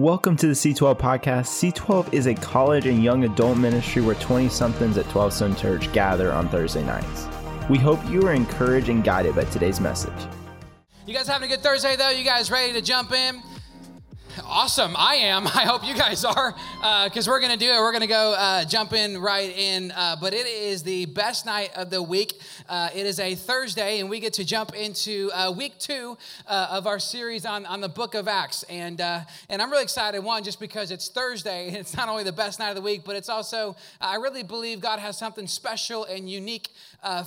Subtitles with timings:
[0.00, 1.72] Welcome to the C12 podcast.
[1.72, 5.92] C12 is a college and young adult ministry where 20 somethings at 12 Stone Church
[5.92, 7.28] gather on Thursday nights.
[7.68, 10.14] We hope you are encouraged and guided by today's message.
[11.06, 12.08] You guys having a good Thursday though?
[12.08, 13.42] You guys ready to jump in?
[14.52, 14.96] Awesome.
[14.96, 15.46] I am.
[15.54, 16.56] I hope you guys are,
[17.04, 17.78] because uh, we're going to do it.
[17.78, 19.92] We're going to go uh, jump in right in.
[19.92, 22.40] Uh, but it is the best night of the week.
[22.68, 26.66] Uh, it is a Thursday, and we get to jump into uh, week two uh,
[26.72, 28.64] of our series on, on the book of Acts.
[28.64, 32.32] And, and I'm really excited, one, just because it's Thursday, and it's not only the
[32.32, 36.06] best night of the week, but it's also, I really believe God has something special
[36.06, 36.70] and unique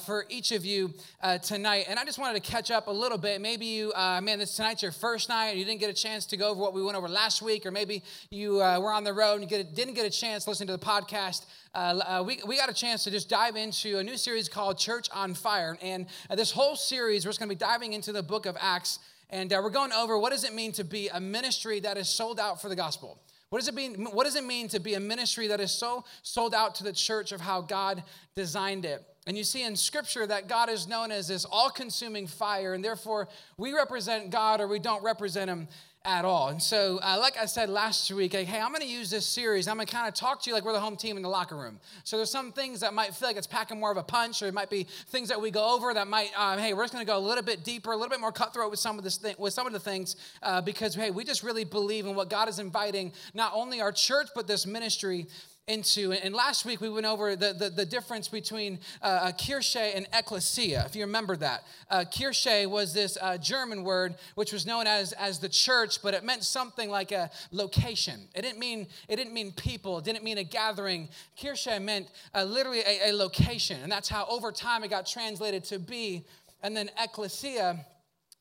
[0.06, 0.94] for each of you
[1.42, 1.86] tonight.
[1.88, 3.40] And I just wanted to catch up a little bit.
[3.40, 6.36] Maybe you, man, this tonight's your first night, and you didn't get a chance to
[6.36, 9.14] go over what we went over last week, or maybe you uh, were on the
[9.14, 11.46] road and get a, didn't get a chance to listen to the podcast.
[11.74, 14.78] Uh, uh, we, we got a chance to just dive into a new series called
[14.78, 15.78] Church on Fire.
[15.82, 18.58] And uh, this whole series, we're just going to be diving into the book of
[18.60, 19.00] Acts.
[19.30, 22.10] And uh, we're going over what does it mean to be a ministry that is
[22.10, 23.20] sold out for the gospel?
[23.50, 26.06] What does, it mean, what does it mean to be a ministry that is so
[26.24, 28.02] sold out to the church of how God
[28.36, 29.06] designed it?
[29.26, 32.84] And you see in scripture that God is known as this all consuming fire, and
[32.84, 35.68] therefore we represent God or we don't represent Him
[36.06, 36.50] at all.
[36.50, 39.26] And so, uh, like I said last week, like, hey, I'm going to use this
[39.26, 39.70] series.
[39.70, 41.30] I'm going to kind of talk to you like we're the home team in the
[41.30, 41.80] locker room.
[42.04, 44.48] So there's some things that might feel like it's packing more of a punch, or
[44.48, 47.06] it might be things that we go over that might, um, hey, we're just going
[47.06, 49.16] to go a little bit deeper, a little bit more cutthroat with some of this
[49.16, 52.30] thing, with some of the things, uh, because hey, we just really believe in what
[52.30, 55.28] God is inviting not only our church but this ministry
[55.68, 56.12] into.
[56.12, 60.84] And last week we went over the, the, the difference between uh, Kirche and ecclesia,
[60.86, 61.64] if you remember that.
[61.90, 66.14] Uh, Kirche was this uh, German word which was known as, as the church, but
[66.14, 68.28] it meant something like a location.
[68.36, 71.08] It didn't mean, it didn't mean people, it didn't mean a gathering.
[71.42, 75.64] Kirche meant uh, literally a, a location, and that's how over time it got translated
[75.66, 76.26] to be.
[76.62, 77.86] And then ecclesia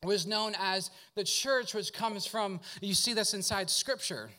[0.03, 4.31] was known as the church, which comes from, you see this inside scripture.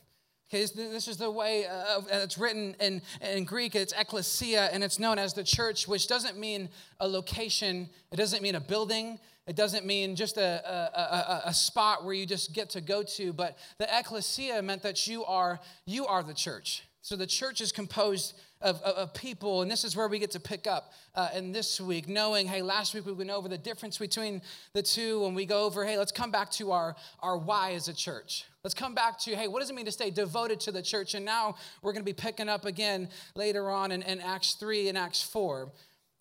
[0.54, 3.74] This is the way uh, it's written in, in Greek.
[3.74, 7.90] It's ecclesia, and it's known as the church, which doesn't mean a location.
[8.12, 9.18] It doesn't mean a building.
[9.48, 13.02] It doesn't mean just a, a, a, a spot where you just get to go
[13.02, 13.34] to.
[13.34, 16.84] But the ecclesia meant that you are you are the church.
[17.02, 20.32] So the church is composed of, of, of people, and this is where we get
[20.32, 23.58] to pick up uh, in this week, knowing, hey, last week we went over the
[23.58, 27.38] difference between the two, and we go over, hey, let's come back to our, our
[27.38, 28.46] why as a church.
[28.64, 31.16] Let's come back to, hey, what does it mean to stay devoted to the church?
[31.16, 34.88] And now we're going to be picking up again later on in, in Acts 3
[34.88, 35.70] and Acts 4.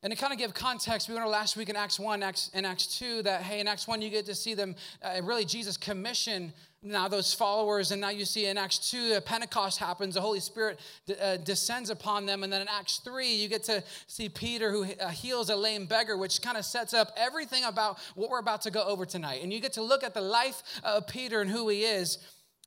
[0.02, 2.66] And to kind of give context, we went last week in Acts 1 Acts, and
[2.66, 5.76] Acts 2 that, hey, in Acts 1, you get to see them, uh, really, Jesus
[5.76, 7.92] commission now those followers.
[7.92, 10.80] And now you see in Acts 2, Pentecost happens, the Holy Spirit
[11.20, 12.42] uh, descends upon them.
[12.42, 15.86] And then in Acts 3, you get to see Peter who uh, heals a lame
[15.86, 19.42] beggar, which kind of sets up everything about what we're about to go over tonight.
[19.42, 22.18] And you get to look at the life of Peter and who he is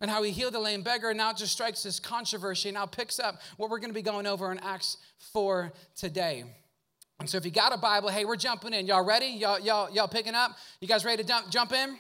[0.02, 1.09] and how he healed the lame beggar.
[1.09, 2.70] And now it just strikes this controversy.
[2.70, 4.98] And now picks up what we're going to be going over in Acts
[5.34, 6.46] 4 today.
[7.20, 8.88] And so if you got a Bible, hey, we're jumping in.
[8.88, 9.28] Y'all ready?
[9.28, 10.52] Y'all, y'all, y'all picking up?
[10.81, 11.98] You guys ready to jump, jump in?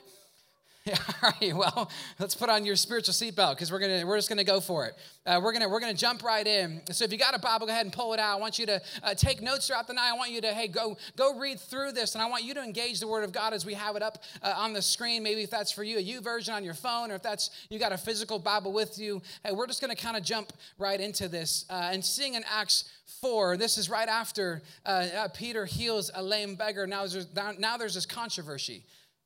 [0.85, 1.55] Yeah, all right.
[1.55, 4.85] Well, let's put on your spiritual seatbelt because we're gonna we're just gonna go for
[4.85, 4.93] it.
[5.25, 6.79] Uh, we're gonna we're gonna jump right in.
[6.91, 8.37] So if you got a Bible, go ahead and pull it out.
[8.37, 10.11] I want you to uh, take notes throughout the night.
[10.11, 12.61] I want you to hey go go read through this, and I want you to
[12.61, 15.23] engage the Word of God as we have it up uh, on the screen.
[15.23, 17.91] Maybe if that's for you, a YouVersion on your phone, or if that's you got
[17.91, 19.23] a physical Bible with you.
[19.43, 22.91] Hey, we're just gonna kind of jump right into this uh, and seeing in Acts
[23.21, 23.57] 4.
[23.57, 26.85] This is right after uh, uh, Peter heals a lame beggar.
[26.85, 28.83] Now there's, now there's this controversy.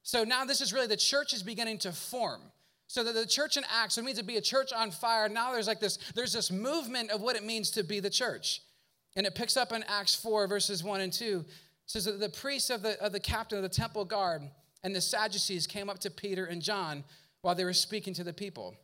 [0.10, 2.42] So now this is really the church is beginning to form.
[2.88, 5.30] So that the church in Acts, it means to be a church on fire.
[5.30, 8.64] Now there's like this, there's this movement of what it means to be the church.
[9.16, 11.46] And it picks up in Acts 4, verses 1 and 2.
[11.46, 11.52] It
[11.86, 14.42] says that the priests of the, of the captain of the temple guard
[14.84, 17.04] and the Sadducees came up to Peter and John
[17.44, 18.76] while they were speaking to the people.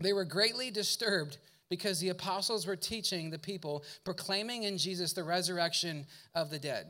[0.00, 1.38] They were greatly disturbed
[1.70, 6.88] because the apostles were teaching the people, proclaiming in Jesus the resurrection of the dead.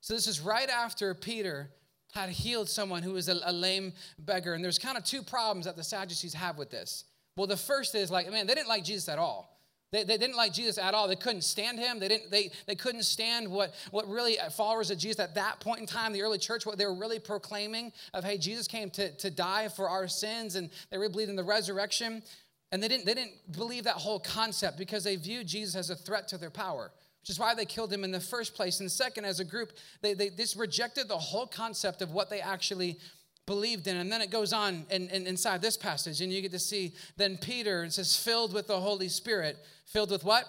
[0.00, 1.68] So this is right after Peter
[2.14, 4.54] had healed someone who was a, a lame beggar.
[4.54, 7.04] And there's kind of two problems that the Sadducees have with this.
[7.36, 9.58] Well, the first is like, man, they didn't like Jesus at all.
[9.90, 11.08] They, they didn't like Jesus at all.
[11.08, 11.98] They couldn't stand him.
[11.98, 15.60] They, didn't, they, they couldn't stand what, what really uh, followers of Jesus at that
[15.60, 18.90] point in time, the early church, what they were really proclaiming of, hey, Jesus came
[18.90, 22.22] to, to die for our sins, and they really believed in the resurrection.
[22.70, 25.96] And they didn't, they didn't believe that whole concept because they viewed Jesus as a
[25.96, 28.80] threat to their power which is why they killed him in the first place.
[28.80, 29.72] And second, as a group,
[30.02, 32.98] they, they just rejected the whole concept of what they actually
[33.46, 33.96] believed in.
[33.96, 36.92] And then it goes on in, in, inside this passage, and you get to see
[37.16, 39.56] then Peter, says, filled with the Holy Spirit.
[39.86, 40.44] Filled with what?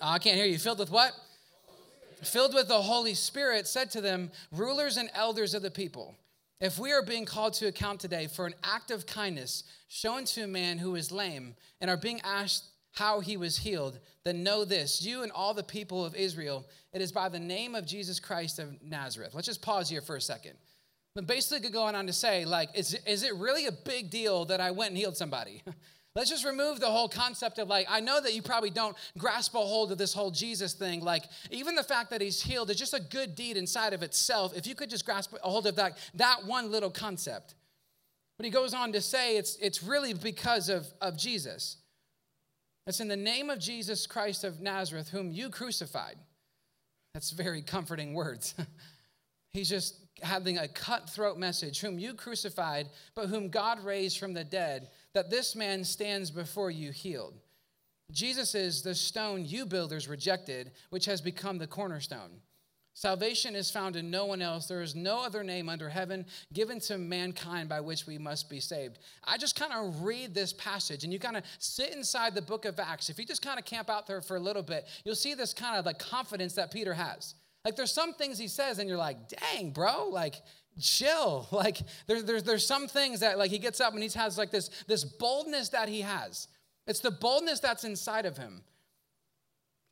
[0.00, 0.58] Oh, I can't hear you.
[0.58, 1.12] Filled with what?
[2.22, 6.14] Filled with the Holy Spirit, said to them, rulers and elders of the people.
[6.60, 10.44] If we are being called to account today for an act of kindness shown to
[10.44, 12.64] a man who is lame and are being asked
[12.96, 17.00] how he was healed, then know this you and all the people of Israel, it
[17.00, 19.34] is by the name of Jesus Christ of Nazareth.
[19.34, 20.54] Let's just pause here for a second.
[21.14, 24.60] But basically, going on to say, like, is, is it really a big deal that
[24.60, 25.62] I went and healed somebody?
[26.14, 29.54] Let's just remove the whole concept of like, I know that you probably don't grasp
[29.54, 31.02] a hold of this whole Jesus thing.
[31.02, 34.56] Like, even the fact that he's healed is just a good deed inside of itself.
[34.56, 37.54] If you could just grasp a hold of that, that one little concept.
[38.38, 41.76] But he goes on to say it's, it's really because of, of Jesus.
[42.86, 46.16] It's in the name of Jesus Christ of Nazareth, whom you crucified.
[47.14, 48.54] That's very comforting words.
[49.52, 54.44] He's just having a cutthroat message, whom you crucified, but whom God raised from the
[54.44, 57.34] dead that this man stands before you healed.
[58.12, 62.40] Jesus is the stone you builders rejected, which has become the cornerstone.
[62.96, 64.64] Salvation is found in no one else.
[64.64, 68.58] There is no other name under heaven given to mankind by which we must be
[68.58, 69.00] saved.
[69.22, 72.64] I just kind of read this passage and you kind of sit inside the book
[72.64, 73.10] of Acts.
[73.10, 75.52] If you just kind of camp out there for a little bit, you'll see this
[75.52, 77.34] kind of like confidence that Peter has.
[77.66, 80.36] Like there's some things he says and you're like, dang, bro, like
[80.80, 81.48] chill.
[81.52, 81.76] Like
[82.06, 84.70] there's there's there's some things that like he gets up and he has like this
[84.86, 86.48] this boldness that he has.
[86.86, 88.62] It's the boldness that's inside of him.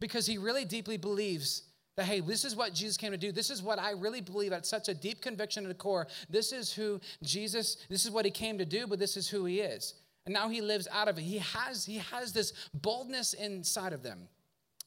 [0.00, 1.64] Because he really deeply believes
[1.96, 3.32] that hey, this is what Jesus came to do.
[3.32, 6.06] This is what I really believe at such a deep conviction at the core.
[6.28, 9.44] This is who Jesus, this is what he came to do, but this is who
[9.44, 9.94] he is.
[10.26, 11.22] And now he lives out of it.
[11.22, 14.28] He has he has this boldness inside of them.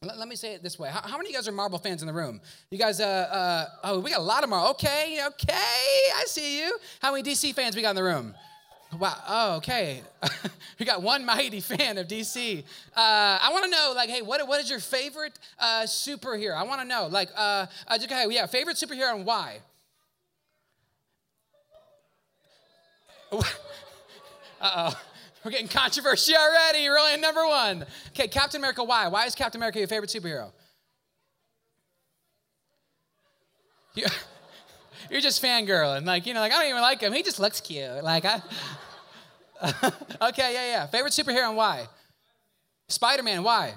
[0.02, 0.90] Let, let me say it this way.
[0.90, 2.40] How, how, many of you guys are Marvel fans in the room?
[2.70, 4.70] You guys, uh, uh, oh, we got a lot of Marvel.
[4.72, 6.78] Okay, okay, I see you.
[7.02, 8.36] How many DC fans we got in the room?
[8.94, 9.16] Wow.
[9.28, 10.02] Oh, okay.
[10.80, 12.60] we got one mighty fan of DC.
[12.60, 12.64] Uh,
[12.96, 16.56] I want to know, like, hey, what, what is your favorite uh, superhero?
[16.56, 19.60] I want to know, like, uh, uh, okay, yeah, favorite superhero and why?
[23.32, 23.42] uh
[24.62, 25.02] oh.
[25.44, 26.80] We're getting controversy already.
[26.80, 27.86] You're only in number one.
[28.10, 29.08] Okay, Captain America, why?
[29.08, 30.52] Why is Captain America your favorite superhero?
[35.10, 36.06] You're just fangirling.
[36.06, 37.14] Like, you know, like, I don't even like him.
[37.14, 38.04] He just looks cute.
[38.04, 38.42] Like, I.
[40.30, 40.88] okay, yeah, yeah.
[40.88, 41.88] Favorite superhero and why?
[42.88, 43.74] Spider Man, why?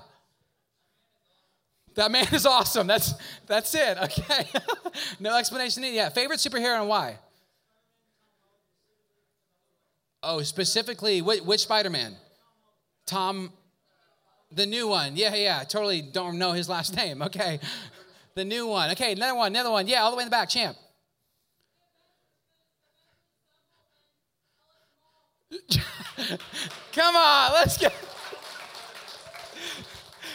[1.95, 2.87] That man is awesome.
[2.87, 3.15] That's
[3.47, 3.99] that's it.
[3.99, 4.47] Okay.
[5.21, 5.97] no explanation needed.
[5.97, 6.09] Yeah.
[6.09, 7.19] Favorite superhero and why?
[10.23, 12.15] Oh, specifically, which, which Spider Man?
[13.07, 13.53] Tom,
[14.53, 15.17] the new one.
[15.17, 17.23] Yeah, yeah, totally don't know his last name.
[17.23, 17.59] Okay.
[18.35, 18.91] The new one.
[18.93, 19.89] Okay, another one, another one.
[19.89, 20.77] Yeah, all the way in the back, champ.
[26.93, 27.89] Come on, let's go.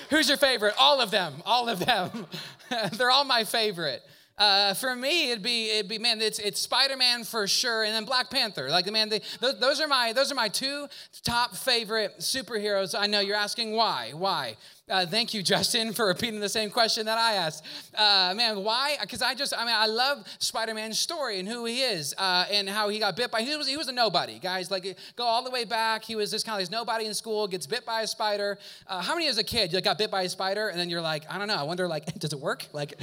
[0.09, 0.73] Who's your favorite?
[0.79, 1.35] All of them.
[1.45, 2.27] All of them.
[2.93, 4.03] They're all my favorite.
[4.37, 7.93] Uh, for me, it'd be it'd be man, it's it's Spider Man for sure, and
[7.93, 8.69] then Black Panther.
[8.69, 10.87] Like the man, they, those, those are my those are my two
[11.23, 12.93] top favorite superheroes.
[12.97, 14.57] I know you're asking why, why.
[14.87, 17.65] Uh, thank you, Justin, for repeating the same question that I asked.
[17.95, 18.97] Uh, man, why?
[19.01, 22.69] Because I just, I mean, I love Spider-Man's story and who he is uh, and
[22.69, 23.41] how he got bit by.
[23.41, 24.69] He was, he was a nobody, guys.
[24.69, 26.03] Like, go all the way back.
[26.03, 28.59] He was just kind of this nobody in school, gets bit by a spider.
[28.85, 31.01] Uh, how many as a kid you got bit by a spider and then you're
[31.01, 31.55] like, I don't know.
[31.55, 32.67] I wonder, like, does it work?
[32.71, 32.93] Like.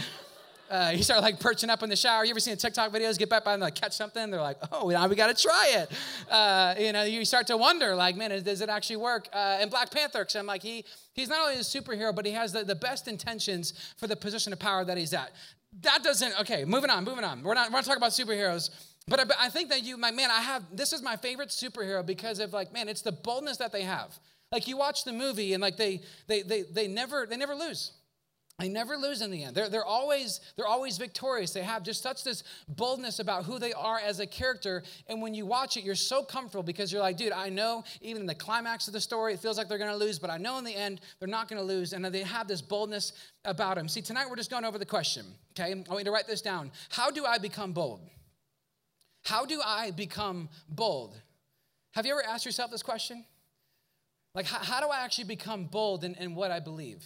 [0.72, 2.24] Uh, you start like perching up in the shower.
[2.24, 3.18] You ever seen TikTok videos?
[3.18, 4.30] Get back by and like catch something.
[4.30, 5.92] They're like, oh, now we got to try it.
[6.30, 9.28] Uh, you know, you start to wonder, like, man, does it actually work?
[9.34, 12.32] Uh, and Black Panther, because I'm like, he he's not only a superhero, but he
[12.32, 15.32] has the, the best intentions for the position of power that he's at.
[15.82, 16.40] That doesn't.
[16.40, 17.42] Okay, moving on, moving on.
[17.42, 18.70] We're not we're not talking about superheroes.
[19.06, 22.04] But I, I think that you, my man, I have this is my favorite superhero
[22.06, 24.18] because of like, man, it's the boldness that they have.
[24.50, 27.92] Like you watch the movie and like they they they they never they never lose.
[28.58, 29.56] They never lose in the end.
[29.56, 31.52] They're, they're, always, they're always victorious.
[31.52, 34.84] They have just such this boldness about who they are as a character.
[35.08, 38.22] And when you watch it, you're so comfortable because you're like, dude, I know even
[38.22, 40.36] in the climax of the story, it feels like they're going to lose, but I
[40.38, 41.92] know in the end, they're not going to lose.
[41.92, 43.88] And they have this boldness about them.
[43.88, 45.26] See, tonight we're just going over the question,
[45.58, 45.72] okay?
[45.72, 46.70] I want you to write this down.
[46.90, 48.00] How do I become bold?
[49.24, 51.20] How do I become bold?
[51.94, 53.24] Have you ever asked yourself this question?
[54.34, 57.04] Like, how, how do I actually become bold in, in what I believe?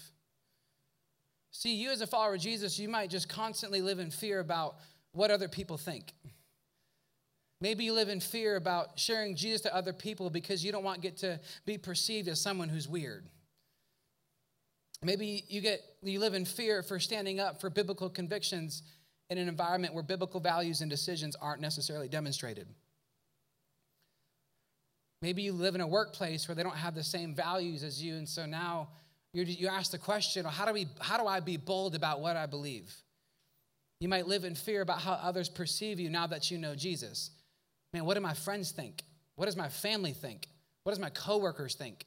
[1.59, 4.77] See, you as a follower of Jesus, you might just constantly live in fear about
[5.13, 6.13] what other people think.
[7.63, 11.01] Maybe you live in fear about sharing Jesus to other people because you don't want
[11.01, 13.31] get to be perceived as someone who's weird.
[15.03, 18.83] Maybe you get you live in fear for standing up for biblical convictions
[19.31, 22.69] in an environment where biblical values and decisions aren't necessarily demonstrated.
[25.23, 28.17] Maybe you live in a workplace where they don't have the same values as you,
[28.17, 28.89] and so now
[29.45, 32.37] you you ask the question, how do, we, how do I be bold about what
[32.37, 32.95] I believe?
[34.01, 37.31] You might live in fear about how others perceive you now that you know Jesus.
[37.93, 39.03] Man, what do my friends think?
[39.37, 40.49] What does my family think?
[40.85, 42.05] What does my coworkers think?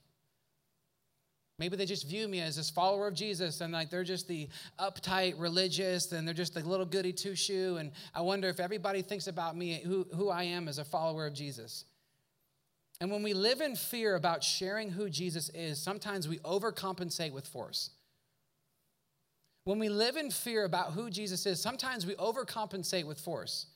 [1.57, 4.48] Maybe they just view me as this follower of Jesus and like they're just the
[4.79, 7.77] uptight religious and they're just the little goody two shoe.
[7.77, 11.27] And I wonder if everybody thinks about me, who, who I am as a follower
[11.27, 11.83] of Jesus.
[13.01, 17.48] And when we live in fear about sharing who Jesus is, sometimes we overcompensate with
[17.48, 17.91] force.
[19.63, 23.68] When we live in fear about who Jesus is, sometimes we overcompensate with force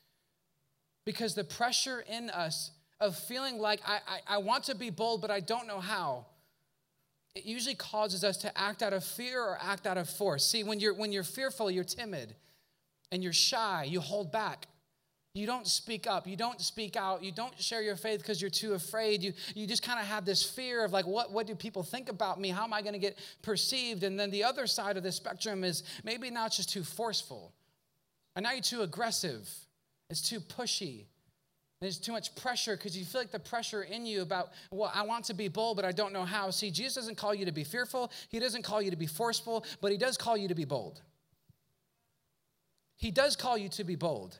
[1.06, 5.22] because the pressure in us of feeling like I, I, I want to be bold,
[5.22, 6.25] but I don't know how
[7.36, 10.46] it usually causes us to act out of fear or act out of force.
[10.46, 12.36] See, when you're when you're fearful, you're timid
[13.12, 14.68] and you're shy, you hold back.
[15.35, 18.51] You don't speak up, you don't speak out, you don't share your faith because you're
[18.51, 19.23] too afraid.
[19.23, 22.07] You you just kind of have this fear of like what what do people think
[22.07, 22.49] about me?
[22.49, 24.03] How am I going to get perceived?
[24.03, 27.51] And then the other side of the spectrum is maybe now it's just too forceful.
[28.35, 29.49] And now you're too aggressive.
[30.11, 31.05] It's too pushy.
[31.81, 35.01] There's too much pressure because you feel like the pressure in you about, well, I
[35.01, 36.49] want to be bold, but I don't know how.
[36.51, 39.65] See, Jesus doesn't call you to be fearful, He doesn't call you to be forceful,
[39.81, 41.01] but He does call you to be bold.
[42.95, 44.39] He does call you to be bold.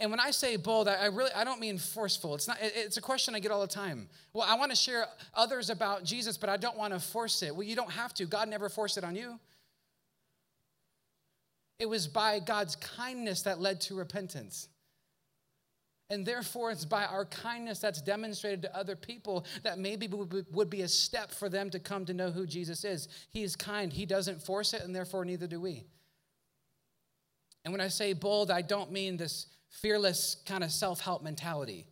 [0.00, 2.34] And when I say bold, I, really I don't mean forceful.
[2.36, 2.58] It's not.
[2.60, 4.08] It's a question I get all the time.
[4.32, 7.54] Well, I want to share others about Jesus, but I don't want to force it.
[7.54, 8.24] Well, you don't have to.
[8.24, 9.40] God never forced it on you.
[11.80, 14.68] It was by God's kindness that led to repentance.
[16.10, 20.82] And therefore, it's by our kindness that's demonstrated to other people that maybe would be
[20.82, 23.08] a step for them to come to know who Jesus is.
[23.30, 25.84] He is kind, He doesn't force it, and therefore, neither do we.
[27.64, 31.86] And when I say bold, I don't mean this fearless kind of self help mentality.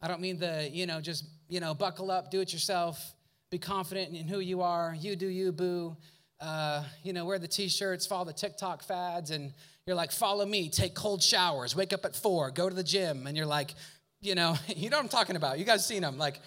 [0.00, 3.14] I don't mean the, you know, just, you know, buckle up, do it yourself,
[3.50, 5.96] be confident in who you are, you do you, boo.
[6.40, 9.52] Uh, you know, wear the t shirts, follow the TikTok fads, and
[9.86, 13.26] you're like, follow me, take cold showers, wake up at four, go to the gym,
[13.26, 13.74] and you're like,
[14.20, 15.58] you know, you know what I'm talking about.
[15.58, 16.16] You guys seen them.
[16.16, 16.40] Like,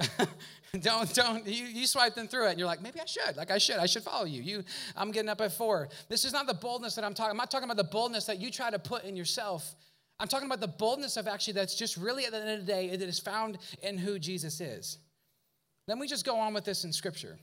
[0.80, 3.36] don't, don't, you, you swipe them through it, and you're like, maybe I should.
[3.36, 3.76] Like, I should.
[3.76, 4.42] I should follow you.
[4.42, 4.64] You,
[4.96, 5.88] I'm getting up at four.
[6.08, 8.40] This is not the boldness that I'm talking I'm not talking about the boldness that
[8.40, 9.74] you try to put in yourself.
[10.18, 12.72] I'm talking about the boldness of actually that's just really at the end of the
[12.72, 14.98] day, it is found in who Jesus is.
[15.86, 17.38] Then we just go on with this in Scripture.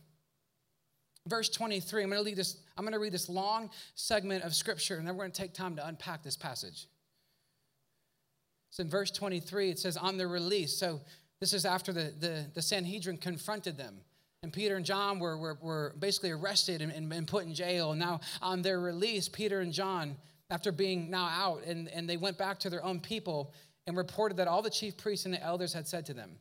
[1.28, 5.08] Verse 23 i'm to read this i'm to read this long segment of scripture and
[5.08, 6.88] then we're to take time to unpack this passage.
[8.72, 11.00] So in verse 23 it says on the release so
[11.40, 14.02] this is after the, the, the sanhedrin confronted them.
[14.42, 17.92] And peter and john were, were, were basically arrested and, and, and put in jail.
[17.92, 20.18] And now on their release peter and john
[20.54, 23.54] after being now out and, and they went back to their own people
[23.88, 26.38] and reported that all the chief priests and the elders had said to them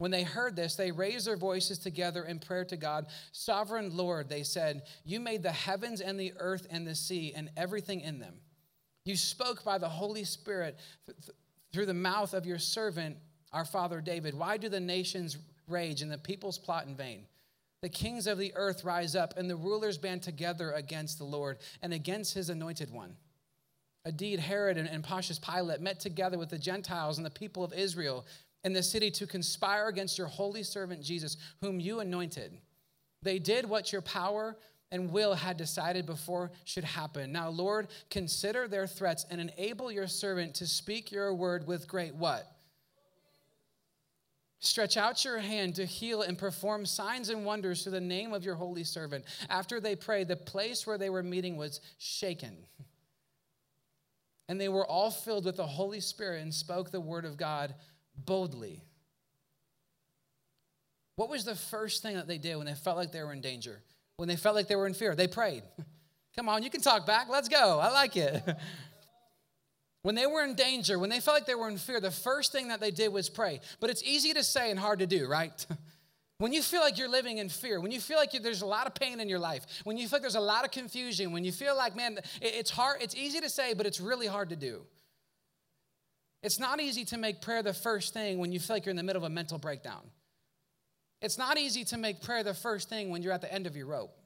[0.00, 3.08] when they heard this, they raised their voices together in prayer to God.
[3.32, 7.50] Sovereign Lord, they said, You made the heavens and the earth and the sea and
[7.54, 8.36] everything in them.
[9.04, 10.78] You spoke by the Holy Spirit
[11.70, 13.18] through the mouth of your servant,
[13.52, 14.32] our father David.
[14.32, 15.36] Why do the nations
[15.68, 17.26] rage and the peoples plot in vain?
[17.82, 21.58] The kings of the earth rise up, and the rulers band together against the Lord
[21.82, 23.16] and against his anointed one.
[24.04, 27.72] Indeed, Herod and, and Pontius Pilate met together with the Gentiles and the people of
[27.72, 28.26] Israel
[28.64, 32.58] in the city to conspire against your holy servant Jesus, whom you anointed.
[33.22, 34.56] They did what your power
[34.92, 37.30] and will had decided before should happen.
[37.30, 42.14] Now, Lord, consider their threats and enable your servant to speak your word with great
[42.14, 42.50] what?
[44.58, 48.44] Stretch out your hand to heal and perform signs and wonders through the name of
[48.44, 49.24] your holy servant.
[49.48, 52.56] After they prayed, the place where they were meeting was shaken.
[54.50, 57.72] And they were all filled with the Holy Spirit and spoke the word of God
[58.16, 58.82] boldly.
[61.14, 63.42] What was the first thing that they did when they felt like they were in
[63.42, 63.80] danger?
[64.16, 65.14] When they felt like they were in fear?
[65.14, 65.62] They prayed.
[66.36, 67.28] Come on, you can talk back.
[67.30, 67.78] Let's go.
[67.78, 68.42] I like it.
[70.02, 72.50] when they were in danger, when they felt like they were in fear, the first
[72.50, 73.60] thing that they did was pray.
[73.78, 75.64] But it's easy to say and hard to do, right?
[76.40, 78.86] When you feel like you're living in fear, when you feel like there's a lot
[78.86, 81.44] of pain in your life, when you feel like there's a lot of confusion, when
[81.44, 84.56] you feel like, man, it's hard, it's easy to say, but it's really hard to
[84.56, 84.80] do.
[86.42, 88.96] It's not easy to make prayer the first thing when you feel like you're in
[88.96, 90.00] the middle of a mental breakdown.
[91.20, 93.76] It's not easy to make prayer the first thing when you're at the end of
[93.76, 94.16] your rope.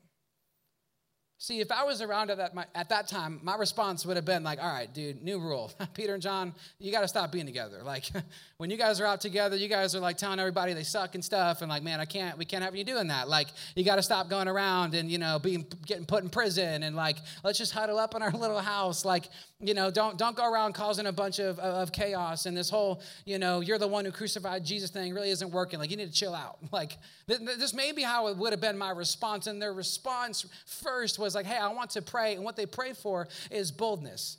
[1.38, 4.24] See, if I was around at that, my, at that time, my response would have
[4.24, 5.72] been like, all right, dude, new rule.
[5.94, 7.82] Peter and John, you got to stop being together.
[7.82, 8.04] Like,
[8.56, 11.24] when you guys are out together, you guys are like telling everybody they suck and
[11.24, 11.60] stuff.
[11.60, 13.28] And like, man, I can't, we can't have you doing that.
[13.28, 16.84] Like, you got to stop going around and, you know, being, getting put in prison.
[16.84, 19.04] And like, let's just huddle up in our little house.
[19.04, 19.28] Like,
[19.60, 22.46] you know, don't, don't go around causing a bunch of, of chaos.
[22.46, 25.78] And this whole, you know, you're the one who crucified Jesus thing really isn't working.
[25.78, 26.58] Like, you need to chill out.
[26.72, 29.46] Like, this may be how it would have been my response.
[29.46, 32.34] And their response first was like, hey, I want to pray.
[32.34, 34.38] And what they pray for is boldness.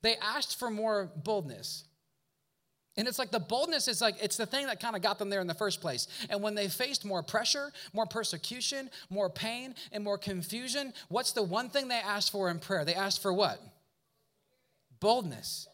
[0.00, 1.84] They asked for more boldness.
[2.96, 5.28] And it's like the boldness is like, it's the thing that kind of got them
[5.28, 6.08] there in the first place.
[6.30, 11.42] And when they faced more pressure, more persecution, more pain, and more confusion, what's the
[11.42, 12.84] one thing they asked for in prayer?
[12.84, 13.60] They asked for what?
[15.00, 15.68] Boldness.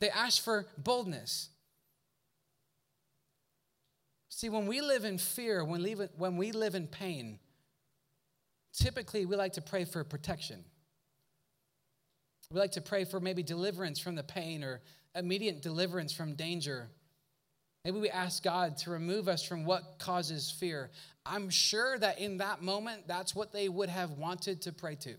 [0.00, 1.50] They asked for boldness.
[4.28, 5.82] See, when we live in fear, when,
[6.16, 7.38] when we live in pain,
[8.72, 10.64] typically we like to pray for protection.
[12.50, 14.82] We like to pray for maybe deliverance from the pain or
[15.14, 16.88] immediate deliverance from danger.
[17.84, 20.90] Maybe we ask God to remove us from what causes fear.
[21.24, 25.14] I'm sure that in that moment, that's what they would have wanted to pray to.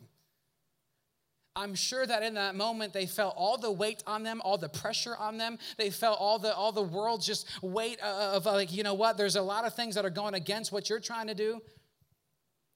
[1.56, 4.68] I'm sure that in that moment they felt all the weight on them, all the
[4.68, 5.58] pressure on them.
[5.78, 9.16] They felt all the all the world's just weight of like, you know what?
[9.18, 11.62] There's a lot of things that are going against what you're trying to do.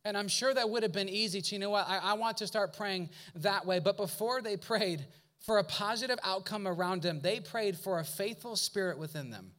[0.06, 1.88] And I'm sure that would have been easy to, you know what?
[1.90, 3.80] I, I want to start praying that way.
[3.80, 5.06] But before they prayed
[5.42, 9.52] for a positive outcome around them, they prayed for a faithful spirit within them.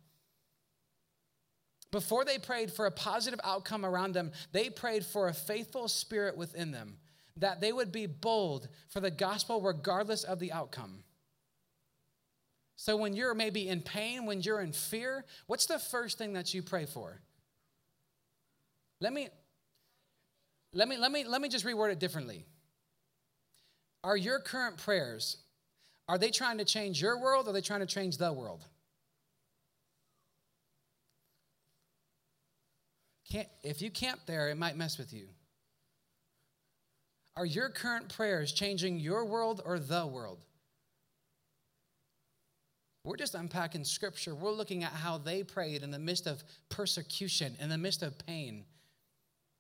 [1.93, 6.39] Before they prayed for a positive outcome around them, they prayed for a faithful spirit
[6.39, 6.97] within them
[7.41, 11.03] that they would be bold for the gospel regardless of the outcome.
[12.77, 16.55] So, when you're maybe in pain, when you're in fear, what's the first thing that
[16.55, 17.21] you pray for?
[19.01, 19.29] Let me,
[20.73, 22.47] let me, let me, let me just reword it differently.
[24.03, 25.39] Are your current prayers,
[26.09, 28.65] are they trying to change your world or are they trying to change the world?
[33.31, 35.29] Can't, if you camp there, it might mess with you.
[37.37, 40.45] Are your current prayers changing your world or the world?
[43.05, 44.35] We're just unpacking scripture.
[44.35, 48.19] We're looking at how they prayed in the midst of persecution, in the midst of
[48.27, 48.65] pain.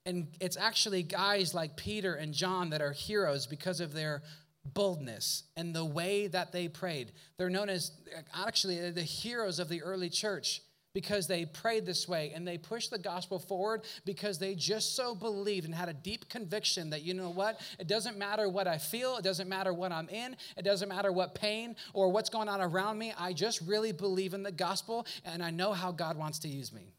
[0.05, 4.23] And it's actually guys like Peter and John that are heroes because of their
[4.65, 7.13] boldness and the way that they prayed.
[7.39, 7.93] They're known as
[8.35, 10.61] actually the heroes of the early church
[10.93, 15.15] because they prayed this way and they pushed the gospel forward because they just so
[15.15, 18.77] believed and had a deep conviction that you know what it doesn't matter what i
[18.77, 22.49] feel it doesn't matter what i'm in it doesn't matter what pain or what's going
[22.49, 26.17] on around me i just really believe in the gospel and i know how god
[26.17, 26.95] wants to use me.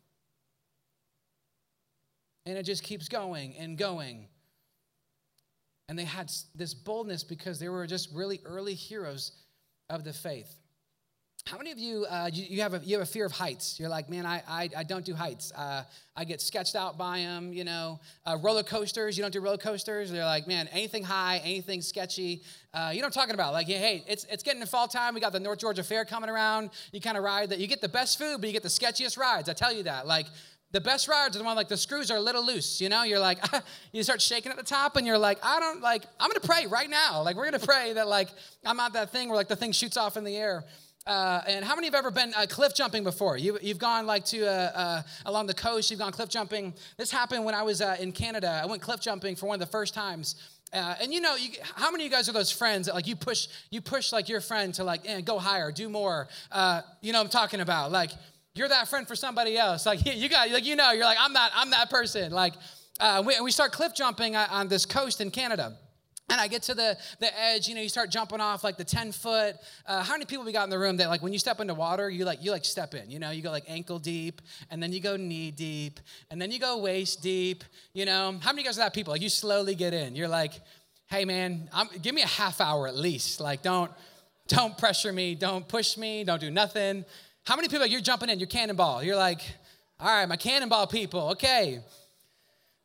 [2.46, 4.28] And it just keeps going and going.
[5.88, 9.34] And they had this boldness because they were just really early heroes
[9.90, 10.56] of the faith
[11.46, 13.80] how many of you, uh, you, you, have a, you have a fear of heights?
[13.80, 15.52] You're like, man, I, I, I don't do heights.
[15.52, 15.84] Uh,
[16.16, 18.00] I get sketched out by them, you know.
[18.26, 20.12] Uh, roller coasters, you don't do roller coasters.
[20.12, 22.44] They're like, man, anything high, anything sketchy.
[22.74, 23.54] Uh, you know I'm talking about?
[23.54, 25.16] Like, hey, it's, it's getting to fall time.
[25.16, 26.70] We got the North Georgia Fair coming around.
[26.92, 27.60] You kind of ride that.
[27.60, 29.50] You get the best food, but you get the sketchiest rides.
[29.50, 30.06] I tell you that.
[30.06, 30.28] Like,
[30.72, 33.04] the best rides are the one like the screws are a little loose, you know?
[33.04, 33.40] You're like,
[33.92, 36.66] you start shaking at the top and you're like, I don't like, I'm gonna pray
[36.68, 37.24] right now.
[37.24, 38.30] Like, we're gonna pray that like
[38.66, 40.64] I'm not that thing where like the thing shoots off in the air.
[41.08, 43.36] Uh, and how many have ever been uh, cliff jumping before?
[43.36, 45.90] You, have gone like to uh, uh, along the coast.
[45.90, 46.74] You've gone cliff jumping.
[46.98, 48.62] This happened when I was uh, in Canada.
[48.64, 50.36] I went cliff jumping for one of the first times.
[50.72, 53.08] Uh, and you know, you, how many of you guys are those friends that like
[53.08, 56.28] you push, you push like your friend to like eh, go higher, do more?
[57.02, 58.12] you know, I'm talking about like
[58.54, 59.86] you're that friend for somebody else.
[59.86, 62.32] Like you got, like you know, you're like I'm that, I'm that person.
[62.32, 62.54] Like
[63.26, 65.76] we, we start cliff jumping on this coast in Canada.
[66.32, 68.86] And I get to the, the edge, you know, you start jumping off like the
[68.86, 69.58] 10 foot.
[69.86, 71.74] Uh, how many people we got in the room that like when you step into
[71.74, 74.82] water, you like you like step in, you know, you go like ankle deep, and
[74.82, 78.38] then you go knee deep, and then you go waist deep, you know.
[78.42, 79.12] How many of you guys are that people?
[79.12, 80.16] Like you slowly get in.
[80.16, 80.54] You're like,
[81.08, 83.42] hey man, I'm, give me a half hour at least.
[83.42, 83.92] Like don't
[84.48, 87.04] don't pressure me, don't push me, don't do nothing.
[87.44, 89.04] How many people you're jumping in, you're cannonball.
[89.04, 89.42] You're like,
[90.00, 91.82] all right, my cannonball people, okay.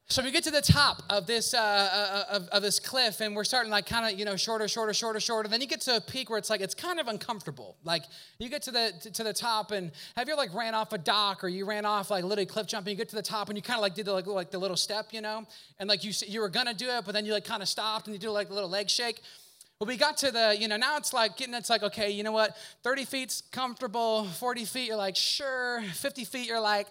[0.08, 3.34] So we get to the top of this uh, uh, of, of, this cliff, and
[3.34, 5.48] we're starting like kind of you know shorter, shorter, shorter, shorter.
[5.48, 7.76] Then you get to a peak where it's like it's kind of uncomfortable.
[7.82, 8.04] Like
[8.38, 10.98] you get to the to, to the top, and have you like ran off a
[10.98, 12.92] dock or you ran off like literally cliff jumping?
[12.92, 14.58] You get to the top, and you kind of like did the, like like the
[14.58, 15.44] little step, you know,
[15.80, 18.06] and like you you were gonna do it, but then you like kind of stopped
[18.06, 19.22] and you do like a little leg shake.
[19.80, 22.22] But we got to the, you know, now it's like getting, it's like, okay, you
[22.22, 22.56] know what?
[22.82, 25.82] 30 feet's comfortable, 40 feet, you're like, sure.
[25.82, 26.86] 50 feet, you're like,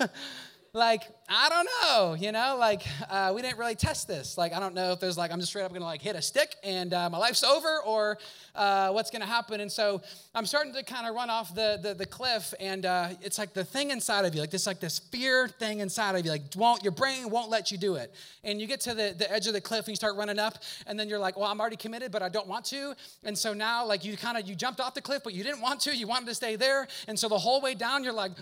[0.00, 0.08] ah
[0.74, 2.56] like i don't know you know?
[2.58, 4.38] Like uh, we didn't really test this.
[4.38, 6.22] Like i don't know if there's like i'm just straight up gonna like hit a
[6.22, 8.18] stick and uh, my life's over or
[8.54, 9.60] uh, what's gonna happen.
[9.60, 10.00] And so
[10.34, 13.52] i'm starting to kind of run off the, the, the cliff and uh, it's like
[13.52, 16.42] the thing inside of you like this like this fear thing inside of you like
[16.56, 18.14] won't your brain won't let you do it.
[18.42, 20.58] And you get to the, the edge of the cliff and you start running up
[20.86, 22.94] and then you're like well i'm already committed but i don't want to.
[23.24, 25.60] And so now like you kind of you jumped off the cliff but you didn't
[25.60, 26.88] want to you wanted to stay there.
[27.08, 28.32] And so the whole way down you're like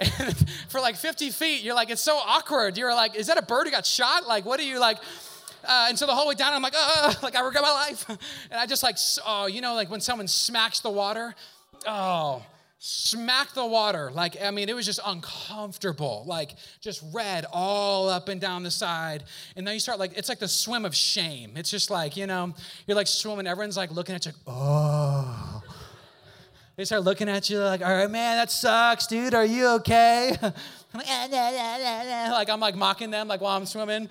[0.68, 2.78] for like 50 feet, you're like, it's so awkward.
[2.78, 4.26] You're like, is that a bird who got shot?
[4.26, 4.98] Like, what are you like?
[5.64, 8.06] Uh, and so the whole way down, I'm like, oh, like I regret my life.
[8.50, 11.34] And I just like, oh, you know, like when someone smacks the water,
[11.86, 12.42] oh,
[12.78, 14.10] smack the water.
[14.10, 18.70] Like, I mean, it was just uncomfortable, like just red all up and down the
[18.70, 19.24] side.
[19.54, 21.52] And then you start like, it's like the swim of shame.
[21.56, 22.54] It's just like, you know,
[22.86, 25.49] you're like swimming, everyone's like looking at you, like, oh.
[26.80, 29.34] They start looking at you like, all right, man, that sucks, dude.
[29.34, 30.34] Are you okay?
[30.42, 30.52] I'm
[30.94, 34.08] like, ah, nah, nah, nah, like I'm like mocking them like while I'm swimming.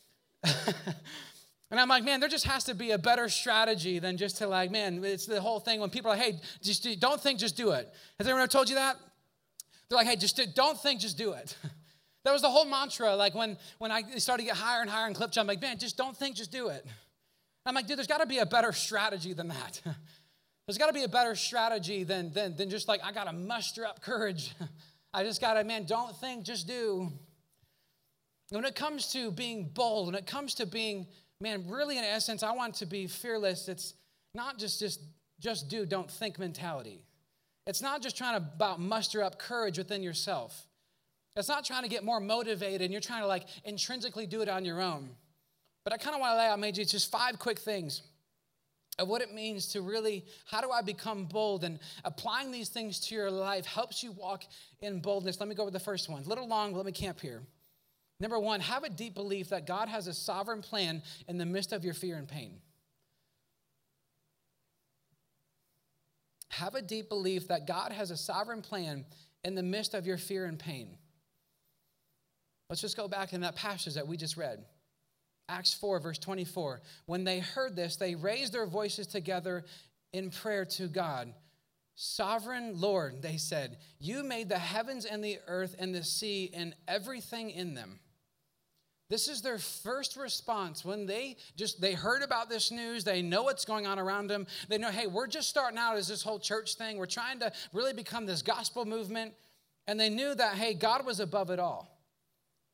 [0.44, 4.46] and I'm like, man, there just has to be a better strategy than just to
[4.46, 7.40] like, man, it's the whole thing when people are like, hey, just do, don't think,
[7.40, 7.92] just do it.
[8.18, 8.96] Has anyone ever told you that?
[9.88, 11.56] They're like, hey, just do, don't think, just do it.
[12.22, 13.16] that was the whole mantra.
[13.16, 15.60] Like when when I started to get higher and higher in clip jump, I'm like,
[15.60, 16.86] man, just don't think, just do it.
[17.66, 19.82] I'm like, dude, there's got to be a better strategy than that.
[20.66, 23.32] There's got to be a better strategy than, than, than just like, I got to
[23.32, 24.54] muster up courage.
[25.14, 27.12] I just got to, man, don't think, just do.
[28.50, 31.06] When it comes to being bold, when it comes to being,
[31.40, 33.68] man, really in essence, I want to be fearless.
[33.68, 33.94] It's
[34.34, 35.00] not just just
[35.40, 37.04] just do, don't think mentality.
[37.66, 40.66] It's not just trying to about muster up courage within yourself.
[41.36, 44.48] It's not trying to get more motivated and you're trying to like intrinsically do it
[44.48, 45.10] on your own.
[45.82, 48.02] But I kind of want to lay out maybe it's just five quick things
[48.98, 51.64] of what it means to really, how do I become bold?
[51.64, 54.44] And applying these things to your life helps you walk
[54.80, 55.40] in boldness.
[55.40, 56.22] Let me go over the first one.
[56.22, 57.42] A little long, let me camp here.
[58.20, 61.72] Number one, have a deep belief that God has a sovereign plan in the midst
[61.72, 62.60] of your fear and pain.
[66.50, 69.04] Have a deep belief that God has a sovereign plan
[69.42, 70.96] in the midst of your fear and pain.
[72.70, 74.64] Let's just go back in that passage that we just read.
[75.48, 76.80] Acts 4, verse 24.
[77.06, 79.64] When they heard this, they raised their voices together
[80.12, 81.32] in prayer to God.
[81.96, 86.74] Sovereign Lord, they said, you made the heavens and the earth and the sea and
[86.88, 88.00] everything in them.
[89.10, 93.42] This is their first response when they just they heard about this news, they know
[93.42, 94.46] what's going on around them.
[94.68, 96.96] They know, hey, we're just starting out as this whole church thing.
[96.96, 99.34] We're trying to really become this gospel movement.
[99.86, 101.93] And they knew that hey, God was above it all.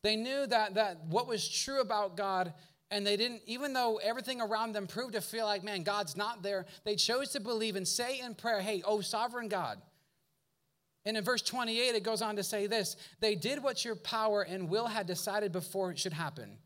[0.02, 2.54] They knew that, that what was true about God,
[2.90, 6.42] and they didn't, even though everything around them proved to feel like, man, God's not
[6.42, 9.80] there, they chose to believe and say in prayer, hey, oh, sovereign God.
[11.04, 14.42] And in verse 28, it goes on to say this they did what your power
[14.42, 16.58] and will had decided before it should happen.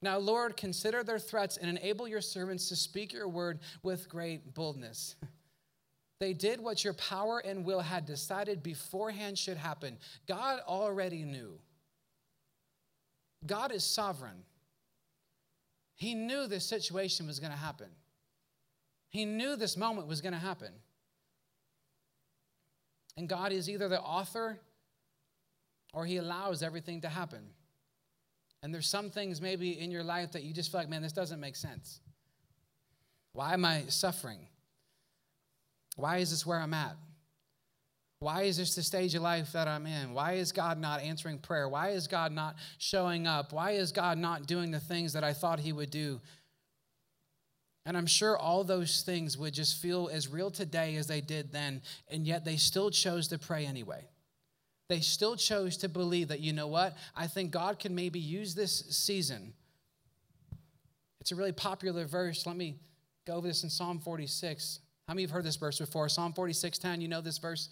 [0.00, 4.54] Now, Lord, consider their threats and enable your servants to speak your word with great
[4.54, 5.16] boldness.
[6.20, 9.98] They did what your power and will had decided beforehand should happen.
[10.26, 11.60] God already knew.
[13.46, 14.44] God is sovereign.
[15.94, 17.88] He knew this situation was going to happen.
[19.10, 20.72] He knew this moment was going to happen.
[23.16, 24.60] And God is either the author
[25.92, 27.40] or He allows everything to happen.
[28.62, 31.12] And there's some things maybe in your life that you just feel like, man, this
[31.12, 32.00] doesn't make sense.
[33.32, 34.40] Why am I suffering?
[35.96, 36.96] Why is this where I'm at?
[38.20, 40.12] Why is this the stage of life that I'm in?
[40.12, 41.68] Why is God not answering prayer?
[41.68, 43.52] Why is God not showing up?
[43.52, 46.20] Why is God not doing the things that I thought He would do?
[47.86, 51.52] And I'm sure all those things would just feel as real today as they did
[51.52, 54.04] then, and yet they still chose to pray anyway.
[54.88, 56.96] They still chose to believe that, you know what?
[57.16, 59.52] I think God can maybe use this season.
[61.20, 62.46] It's a really popular verse.
[62.46, 62.76] Let me
[63.26, 64.80] go over this in Psalm 46.
[65.06, 66.08] How many of you have heard this verse before?
[66.08, 67.68] Psalm 46 10, you know this verse?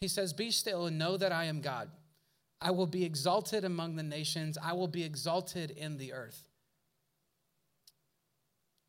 [0.00, 1.90] He says, Be still and know that I am God.
[2.60, 6.48] I will be exalted among the nations, I will be exalted in the earth.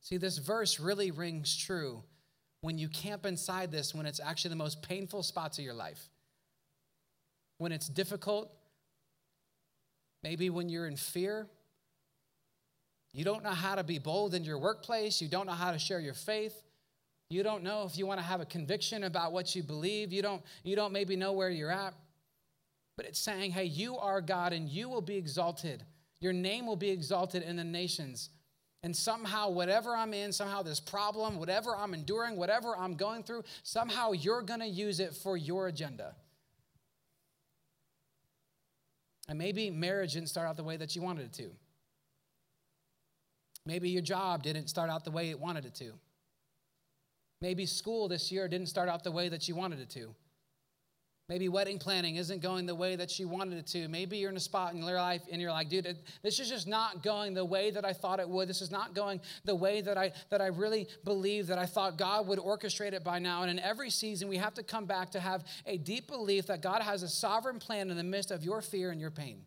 [0.02, 2.04] See, this verse really rings true
[2.62, 6.10] when you camp inside this when it's actually the most painful spots of your life.
[7.58, 8.52] When it's difficult,
[10.24, 11.48] maybe when you're in fear,
[13.14, 15.80] you don't know how to be bold in your workplace, you don't know how to
[15.80, 16.60] share your faith,
[17.30, 20.12] you don't know if you want to have a conviction about what you believe.
[20.12, 21.94] You don't, you don't maybe know where you're at.
[22.98, 25.84] But it's saying, hey, you are God and you will be exalted.
[26.20, 28.30] Your name will be exalted in the nations.
[28.82, 33.44] And somehow, whatever I'm in, somehow this problem, whatever I'm enduring, whatever I'm going through,
[33.64, 36.16] somehow you're going to use it for your agenda.
[39.28, 41.52] And maybe marriage didn't start out the way that you wanted it to.
[43.66, 45.92] Maybe your job didn't start out the way it wanted it to.
[47.42, 50.14] Maybe school this year didn't start out the way that you wanted it to.
[51.30, 53.88] Maybe wedding planning isn't going the way that you wanted it to.
[53.88, 56.68] Maybe you're in a spot in your life and you're like, dude, this is just
[56.68, 58.50] not going the way that I thought it would.
[58.50, 62.00] This is not going the way that I that I really believe that I thought
[62.00, 63.44] God would orchestrate it by now.
[63.44, 66.64] And in every season, we have to come back to have a deep belief that
[66.64, 69.44] God has a sovereign plan in the midst of your fear and your pain.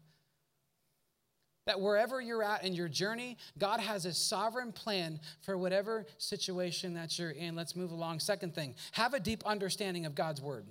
[1.67, 6.95] That wherever you're at in your journey, God has a sovereign plan for whatever situation
[6.95, 7.55] that you're in.
[7.55, 8.19] Let's move along.
[8.19, 10.67] Second thing, have a deep understanding of God's word.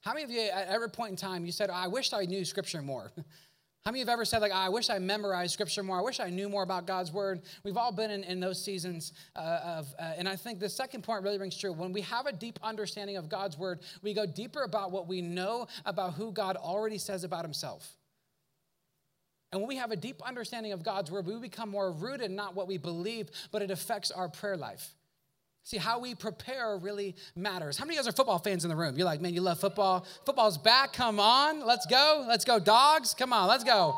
[0.00, 2.44] How many of you at every point in time you said, I wish I knew
[2.44, 3.12] scripture more?
[3.84, 5.98] How many of you have ever said, like, I wish I memorized scripture more?
[5.98, 7.42] I wish I knew more about God's word?
[7.64, 11.04] We've all been in, in those seasons uh, of, uh, and I think the second
[11.04, 11.72] point really rings true.
[11.72, 15.22] When we have a deep understanding of God's word, we go deeper about what we
[15.22, 17.97] know about who God already says about himself.
[19.50, 22.36] And when we have a deep understanding of God's word, we become more rooted in
[22.36, 24.94] not what we believe, but it affects our prayer life.
[25.64, 27.76] See, how we prepare really matters.
[27.76, 28.96] How many of you guys are football fans in the room?
[28.96, 30.06] You're like, man, you love football.
[30.24, 30.94] Football's back.
[30.94, 31.66] Come on.
[31.66, 32.24] Let's go.
[32.26, 33.12] Let's go, dogs.
[33.12, 33.94] Come on, let's go.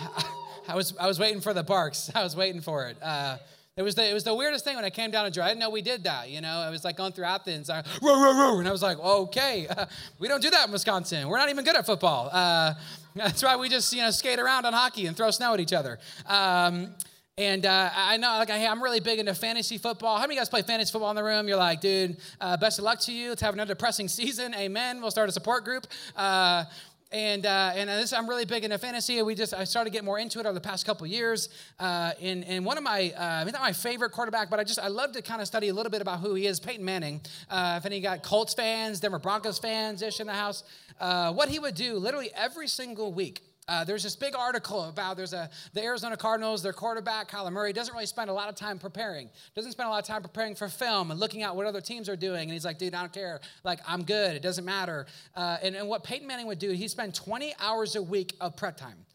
[0.68, 2.10] I was, I was waiting for the barks.
[2.14, 2.96] I was waiting for it.
[3.00, 3.38] Uh,
[3.76, 5.46] it was, the, it was the weirdest thing when I came down to Georgia.
[5.46, 6.28] I didn't know we did that.
[6.28, 7.70] You know, I was like going through Athens.
[7.70, 9.86] I, row, row, row, and I was like, okay, uh,
[10.18, 11.26] we don't do that in Wisconsin.
[11.26, 12.28] We're not even good at football.
[12.30, 12.74] Uh,
[13.14, 15.72] that's why we just, you know, skate around on hockey and throw snow at each
[15.72, 15.98] other.
[16.26, 16.94] Um,
[17.38, 20.16] and uh, I know, like, hey, I'm really big into fantasy football.
[20.16, 21.48] How many of you guys play fantasy football in the room?
[21.48, 23.30] You're like, dude, uh, best of luck to you.
[23.30, 24.54] Let's have another depressing season.
[24.54, 25.00] Amen.
[25.00, 25.86] We'll start a support group.
[26.14, 26.64] Uh,
[27.12, 29.20] and uh, and this, I'm really big into fantasy.
[29.22, 31.48] We just I started getting more into it over the past couple years.
[31.78, 34.88] Uh, and and one of my uh, not my favorite quarterback, but I just I
[34.88, 36.58] love to kind of study a little bit about who he is.
[36.60, 37.20] Peyton Manning.
[37.50, 40.64] Uh, if any got Colts fans, Denver Broncos fans ish in the house,
[41.00, 45.16] uh, what he would do literally every single week uh, there's this big article about
[45.16, 48.56] there's a the Arizona Cardinals, their quarterback Kyler Murray doesn't really spend a lot of
[48.56, 49.30] time preparing.
[49.54, 52.08] Doesn't spend a lot of time preparing for film and looking at what other teams
[52.08, 52.42] are doing.
[52.42, 53.40] And he's like, dude, I don't care.
[53.62, 54.34] Like I'm good.
[54.34, 55.06] It doesn't matter.
[55.36, 58.56] Uh, and, and what Peyton Manning would do, he'd spend 20 hours a week of
[58.56, 59.06] prep time,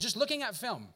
[0.00, 0.88] just looking at film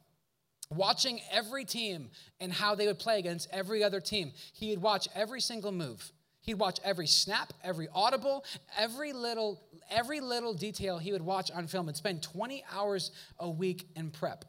[0.71, 4.31] watching every team and how they would play against every other team.
[4.53, 6.11] He'd watch every single move.
[6.45, 8.45] He'd watch every snap, every audible,
[8.77, 13.49] every little, every little detail he would watch on film and spend 20 hours a
[13.49, 14.45] week in prep.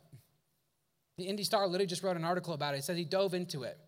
[1.17, 2.79] The Indy Star literally just wrote an article about it.
[2.79, 3.79] It says he dove into it.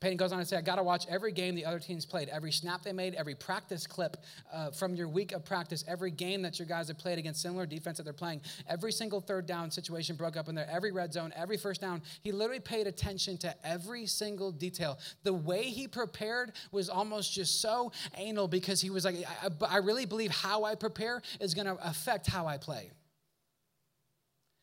[0.00, 2.28] Peyton goes on to say, I got to watch every game the other teams played,
[2.28, 4.18] every snap they made, every practice clip
[4.52, 7.64] uh, from your week of practice, every game that your guys have played against similar
[7.64, 11.14] defense that they're playing, every single third down situation broke up in there, every red
[11.14, 12.02] zone, every first down.
[12.22, 14.98] He literally paid attention to every single detail.
[15.22, 19.76] The way he prepared was almost just so anal because he was like, I, I
[19.78, 22.90] really believe how I prepare is going to affect how I play.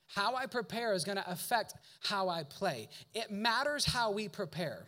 [0.06, 2.88] How I prepare is going to affect how I play.
[3.16, 4.86] It matters how we prepare.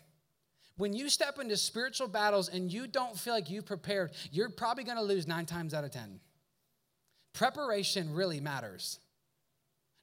[0.77, 4.83] When you step into spiritual battles and you don't feel like you've prepared, you're probably
[4.83, 6.19] going to lose nine times out of 10.
[7.33, 8.99] Preparation really matters.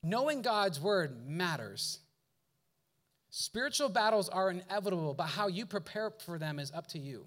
[0.02, 2.00] Knowing God's word matters.
[3.30, 7.26] Spiritual battles are inevitable, but how you prepare for them is up to you.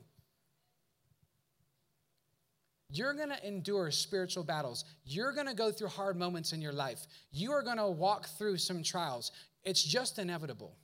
[2.89, 4.85] You're going to endure spiritual battles.
[5.03, 7.07] You're going to go through hard moments in your life.
[7.31, 9.31] You are going to walk through some trials.
[9.63, 10.75] It's just inevitable.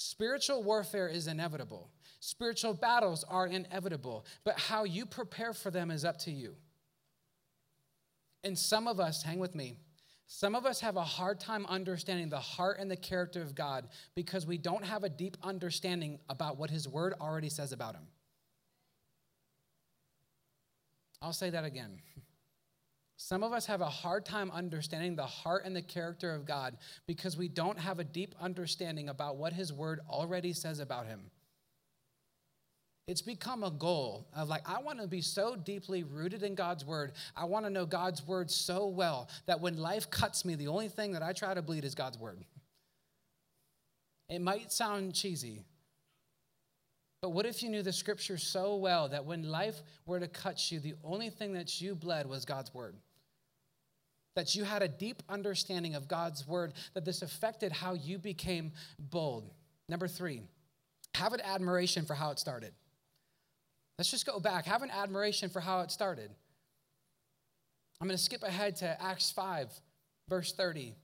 [0.00, 1.90] Spiritual warfare is inevitable.
[2.20, 6.54] Spiritual battles are inevitable, but how you prepare for them is up to you.
[8.44, 9.80] And some of us, hang with me,
[10.28, 13.88] some of us have a hard time understanding the heart and the character of God
[14.14, 18.06] because we don't have a deep understanding about what His Word already says about Him.
[21.20, 21.98] I'll say that again.
[23.20, 26.76] Some of us have a hard time understanding the heart and the character of God
[27.08, 31.20] because we don't have a deep understanding about what His Word already says about Him.
[33.08, 36.84] It's become a goal of like, I want to be so deeply rooted in God's
[36.84, 37.12] Word.
[37.36, 40.88] I want to know God's Word so well that when life cuts me, the only
[40.88, 42.44] thing that I try to bleed is God's Word.
[44.28, 45.64] It might sound cheesy,
[47.20, 50.70] but what if you knew the scripture so well that when life were to cut
[50.70, 52.94] you, the only thing that you bled was God's word?
[54.38, 58.70] That you had a deep understanding of God's word, that this affected how you became
[59.00, 59.50] bold.
[59.88, 60.42] Number three,
[61.16, 62.70] have an admiration for how it started.
[63.98, 64.64] Let's just go back.
[64.66, 66.30] Have an admiration for how it started.
[68.00, 69.72] I'm going to skip ahead to Acts 5,
[70.28, 70.82] verse 30.
[70.82, 70.94] It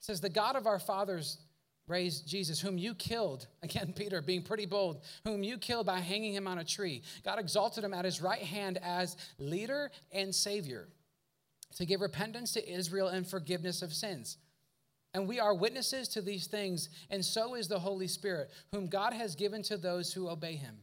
[0.00, 1.38] says, The God of our fathers
[1.86, 6.34] raised Jesus, whom you killed, again, Peter being pretty bold, whom you killed by hanging
[6.34, 7.00] him on a tree.
[7.24, 10.88] God exalted him at his right hand as leader and savior
[11.76, 14.38] to give repentance to Israel and forgiveness of sins.
[15.14, 19.12] And we are witnesses to these things, and so is the Holy Spirit, whom God
[19.12, 20.76] has given to those who obey him.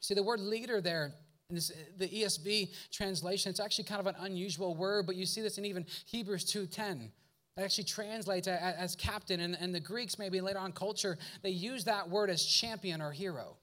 [0.00, 1.12] See, the word leader there,
[1.48, 5.40] in this, the ESV translation, it's actually kind of an unusual word, but you see
[5.40, 7.10] this in even Hebrews 2.10.
[7.56, 11.84] It actually translates as captain, and, and the Greeks, maybe later on culture, they use
[11.84, 13.56] that word as champion or hero.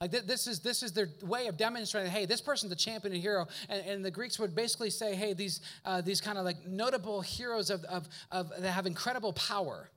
[0.00, 3.20] Like this is this is their way of demonstrating, hey, this person's a champion and
[3.20, 3.48] hero.
[3.68, 7.20] And, and the Greeks would basically say, hey, these uh, these kind of like notable
[7.20, 9.90] heroes of, of, of that have incredible power.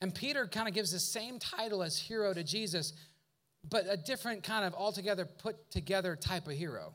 [0.00, 2.92] And Peter kind of gives the same title as hero to Jesus,
[3.70, 6.92] but a different kind of altogether put together type of hero.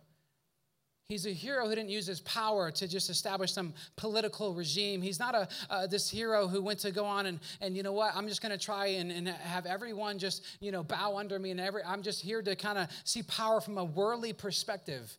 [1.10, 5.02] He's a hero who didn't use his power to just establish some political regime.
[5.02, 7.94] He's not a uh, this hero who went to go on and, and you know
[7.94, 11.40] what, I'm just going to try and, and have everyone just, you know, bow under
[11.40, 15.12] me and every, I'm just here to kind of see power from a worldly perspective.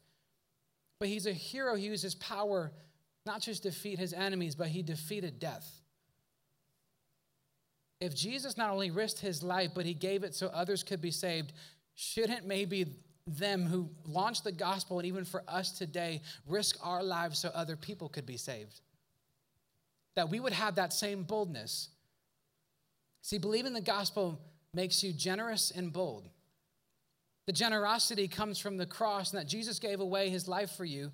[1.00, 2.70] But he's a hero who uses power
[3.26, 5.68] not just defeat his enemies, but he defeated death.
[8.00, 11.10] If Jesus not only risked his life, but he gave it so others could be
[11.10, 11.52] saved,
[11.96, 12.86] shouldn't maybe
[13.38, 17.76] them who launched the gospel and even for us today risk our lives so other
[17.76, 18.80] people could be saved.
[20.16, 21.88] That we would have that same boldness.
[23.22, 24.40] See, believing the gospel
[24.74, 26.28] makes you generous and bold.
[27.46, 31.10] The generosity comes from the cross and that Jesus gave away his life for you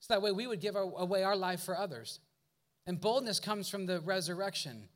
[0.00, 2.20] so that way we would give away our life for others.
[2.86, 4.88] And boldness comes from the resurrection.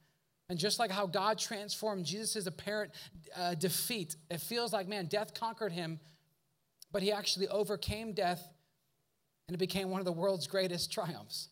[0.49, 2.93] And just like how God transformed Jesus' apparent
[3.37, 6.01] uh, defeat, it feels like, man, death conquered him,
[6.93, 8.47] but he actually overcame death
[9.49, 11.49] and it became one of the world's greatest triumphs.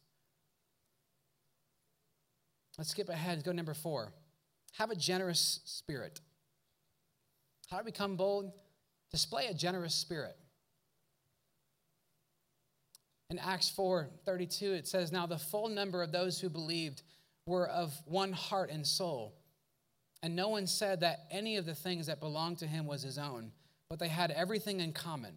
[2.78, 4.12] Let's skip ahead and go number four.
[4.78, 6.20] Have a generous spirit.
[7.70, 8.52] How do to become bold?
[9.10, 10.36] Display a generous spirit.
[13.28, 17.02] In Acts 4 32, it says, Now the full number of those who believed
[17.46, 19.34] were of one heart and soul.
[20.22, 23.18] And no one said that any of the things that belonged to him was his
[23.18, 23.52] own
[23.90, 25.34] but they had everything in common.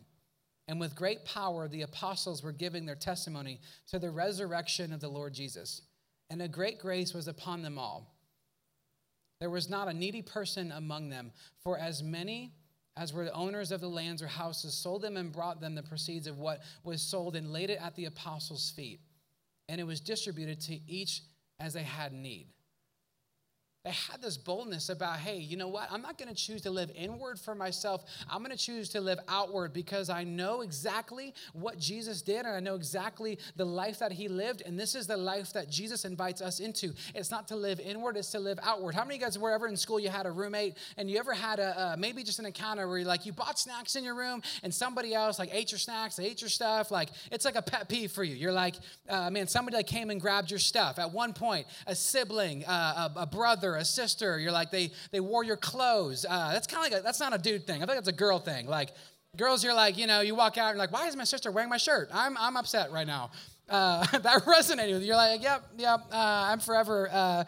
[0.67, 5.09] And with great power, the apostles were giving their testimony to the resurrection of the
[5.09, 5.81] Lord Jesus.
[6.29, 8.15] And a great grace was upon them all.
[9.41, 12.53] There was not a needy person among them, for as many
[12.95, 15.83] as were the owners of the lands or houses sold them and brought them the
[15.83, 19.01] proceeds of what was sold and laid it at the apostles' feet.
[19.67, 21.23] And it was distributed to each
[21.59, 22.47] as they had need
[23.83, 25.91] they had this boldness about, hey, you know what?
[25.91, 28.05] I'm not going to choose to live inward for myself.
[28.29, 32.55] I'm going to choose to live outward because I know exactly what Jesus did and
[32.55, 34.63] I know exactly the life that he lived.
[34.65, 36.93] And this is the life that Jesus invites us into.
[37.13, 38.95] It's not to live inward, it's to live outward.
[38.95, 41.19] How many of you guys were ever in school you had a roommate and you
[41.19, 44.05] ever had a, uh, maybe just an encounter where you like you bought snacks in
[44.05, 46.89] your room and somebody else like ate your snacks, ate your stuff?
[46.89, 48.35] Like it's like a pet peeve for you.
[48.35, 48.75] You're like,
[49.09, 50.99] uh, man, somebody like came and grabbed your stuff.
[50.99, 54.39] At one point, a sibling, uh, a, a brother, a sister.
[54.39, 56.25] You're like they they wore your clothes.
[56.27, 57.83] Uh, that's kind of like a, that's not a dude thing.
[57.83, 58.67] I think that's a girl thing.
[58.67, 58.89] Like
[59.37, 61.69] girls, you're like you know you walk out and like why is my sister wearing
[61.69, 62.09] my shirt?
[62.13, 63.31] I'm I'm upset right now.
[63.69, 65.07] Uh, that resonated with you.
[65.07, 66.01] You're like yep yep.
[66.11, 67.09] Uh, I'm forever.
[67.11, 67.43] Uh,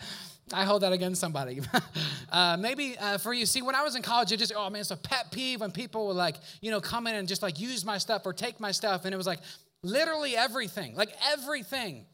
[0.54, 1.62] I hold that against somebody.
[2.32, 4.82] uh, maybe uh, for you, see, when I was in college, it just, oh man,
[4.82, 7.60] it's a pet peeve when people would like, you know, come in and just like
[7.60, 9.06] use my stuff or take my stuff.
[9.06, 9.40] And it was like
[9.82, 12.06] literally everything, like everything.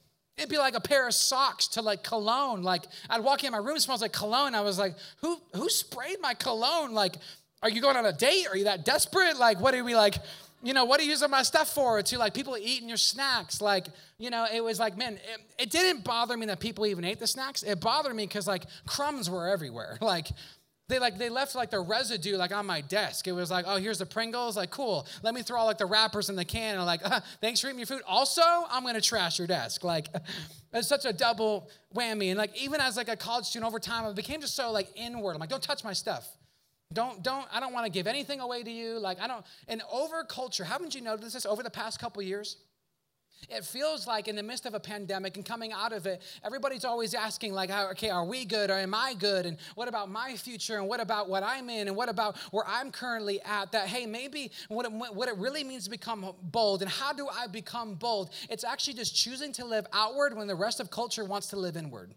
[0.41, 2.63] It'd be like a pair of socks to like cologne.
[2.63, 4.55] Like I'd walk in my room, it smells like cologne.
[4.55, 6.93] I was like, who who sprayed my cologne?
[6.93, 7.15] Like,
[7.61, 8.47] are you going on a date?
[8.49, 9.37] Are you that desperate?
[9.37, 10.15] Like, what are we like?
[10.63, 12.01] You know, what are you using my stuff for?
[12.01, 13.61] To like people eating your snacks.
[13.61, 17.05] Like, you know, it was like, man, it, it didn't bother me that people even
[17.05, 17.61] ate the snacks.
[17.61, 19.97] It bothered me because like crumbs were everywhere.
[20.11, 20.27] Like
[20.91, 23.27] they like they left like the residue like on my desk.
[23.27, 24.57] It was like, oh, here's the Pringles.
[24.57, 25.07] Like, cool.
[25.23, 26.75] Let me throw all like the wrappers in the can.
[26.75, 28.01] And like, uh, thanks for eating your food.
[28.05, 29.83] Also, I'm gonna trash your desk.
[29.83, 30.07] Like,
[30.73, 32.29] it's such a double whammy.
[32.29, 34.89] And like even as like a college student over time, I became just so like
[34.95, 35.33] inward.
[35.33, 36.27] I'm like, don't touch my stuff.
[36.93, 38.99] Don't don't I don't want to give anything away to you.
[38.99, 39.45] Like I don't.
[39.67, 42.57] And over culture, haven't you noticed this over the past couple years?
[43.49, 46.85] It feels like in the midst of a pandemic and coming out of it, everybody's
[46.85, 49.45] always asking, like, okay, are we good or am I good?
[49.45, 50.77] And what about my future?
[50.77, 51.87] And what about what I'm in?
[51.87, 53.71] And what about where I'm currently at?
[53.71, 56.81] That, hey, maybe what it, what it really means to become bold.
[56.81, 58.29] And how do I become bold?
[58.49, 61.75] It's actually just choosing to live outward when the rest of culture wants to live
[61.75, 62.13] inward.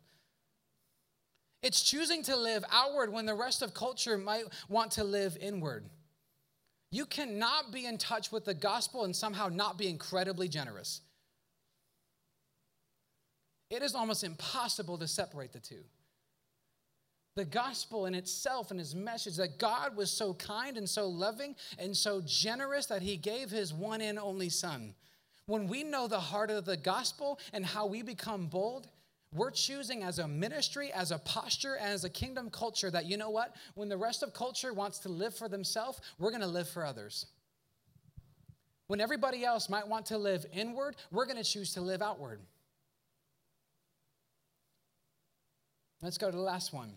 [1.63, 5.87] It's choosing to live outward when the rest of culture might want to live inward.
[6.91, 11.01] You cannot be in touch with the gospel and somehow not be incredibly generous.
[13.71, 15.85] It is almost impossible to separate the two.
[17.37, 21.57] The gospel in itself and his message that God was so kind and so loving
[21.79, 24.95] and so generous that he gave his one and only son.
[25.47, 28.89] When we know the heart of the gospel and how we become bold,
[29.35, 33.31] we're choosing as a ministry, as a posture, as a kingdom culture that, you know
[33.31, 33.57] what?
[33.75, 36.87] When the rest of culture wants to live for themselves, we're going to live for
[36.87, 37.27] others.
[38.87, 42.39] When everybody else might want to live inward, we're going to choose to live outward.
[46.05, 46.91] Let's go to the last one.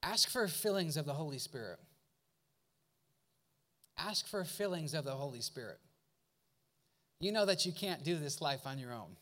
[0.00, 1.80] Ask for fillings of the Holy Spirit.
[4.00, 5.80] ask for fillings of the Holy Spirit.
[7.18, 9.16] You know that you can't do this life on your own.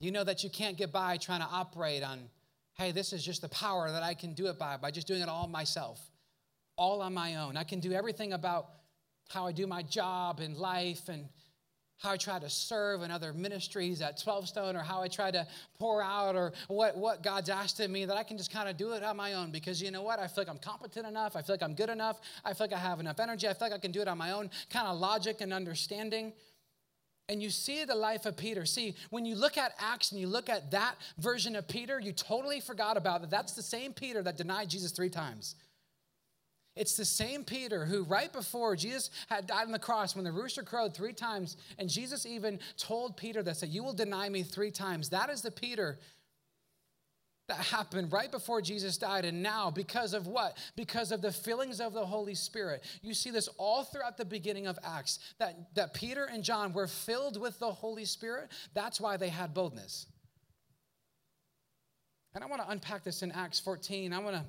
[0.00, 2.30] You know that you can't get by trying to operate on,
[2.78, 5.20] hey, this is just the power that I can do it by, by just doing
[5.20, 6.00] it all myself,
[6.78, 7.58] all on my own.
[7.58, 8.68] I can do everything about
[9.28, 11.28] how I do my job and life and
[11.98, 15.30] how I try to serve in other ministries at 12 Stone or how I try
[15.30, 15.46] to
[15.78, 18.76] pour out or what, what God's asked of me that I can just kind of
[18.76, 20.18] do it on my own because you know what?
[20.18, 21.36] I feel like I'm competent enough.
[21.36, 22.20] I feel like I'm good enough.
[22.44, 23.48] I feel like I have enough energy.
[23.48, 26.32] I feel like I can do it on my own kind of logic and understanding.
[27.28, 28.66] And you see the life of Peter.
[28.66, 32.12] See, when you look at Acts and you look at that version of Peter, you
[32.12, 33.30] totally forgot about that.
[33.30, 35.56] That's the same Peter that denied Jesus three times.
[36.76, 40.32] It's the same Peter who, right before Jesus had died on the cross, when the
[40.32, 44.42] rooster crowed three times, and Jesus even told Peter that, said, You will deny me
[44.42, 45.08] three times.
[45.08, 45.98] That is the Peter
[47.48, 49.24] that happened right before Jesus died.
[49.24, 50.58] And now, because of what?
[50.74, 52.84] Because of the fillings of the Holy Spirit.
[53.02, 56.88] You see this all throughout the beginning of Acts that, that Peter and John were
[56.88, 58.50] filled with the Holy Spirit.
[58.74, 60.06] That's why they had boldness.
[62.34, 64.12] And I want to unpack this in Acts 14.
[64.12, 64.44] I want to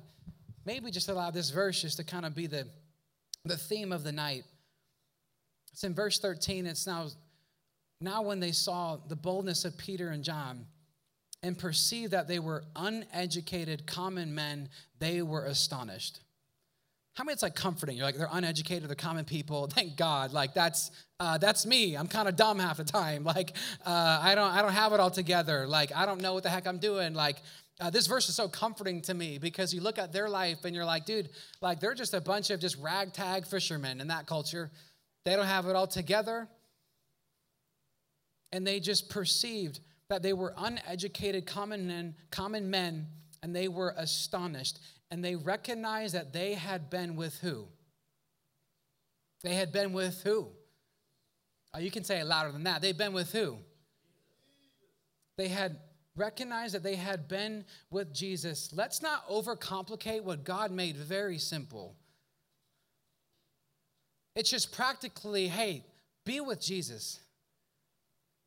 [0.68, 2.68] maybe just allow this verse just to kind of be the,
[3.46, 4.44] the theme of the night.
[5.72, 6.66] It's in verse 13.
[6.66, 7.06] It's now,
[8.02, 10.66] now when they saw the boldness of Peter and John
[11.42, 16.20] and perceived that they were uneducated common men, they were astonished.
[17.14, 17.96] How many it's like comforting?
[17.96, 19.66] You're like, they're uneducated, they're common people.
[19.74, 20.34] Thank God.
[20.34, 21.96] Like that's uh, that's me.
[21.96, 23.24] I'm kind of dumb half the time.
[23.24, 23.56] Like
[23.86, 25.66] uh, I don't I don't have it all together.
[25.66, 27.14] Like I don't know what the heck I'm doing.
[27.14, 27.38] Like
[27.80, 30.74] uh, this verse is so comforting to me because you look at their life and
[30.74, 31.28] you're like, dude,
[31.60, 34.70] like they're just a bunch of just ragtag fishermen in that culture.
[35.24, 36.48] They don't have it all together.
[38.50, 43.06] And they just perceived that they were uneducated common men, common men
[43.42, 44.80] and they were astonished.
[45.10, 47.68] And they recognized that they had been with who?
[49.42, 50.48] They had been with who?
[51.74, 52.82] Oh, you can say it louder than that.
[52.82, 53.58] They've been with who?
[55.36, 55.78] They had
[56.18, 58.70] recognize that they had been with Jesus.
[58.74, 61.94] Let's not overcomplicate what God made very simple.
[64.34, 65.84] It's just practically, hey,
[66.24, 67.20] be with Jesus.